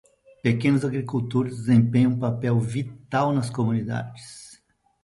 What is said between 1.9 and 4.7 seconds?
um papel vital nas comunidades.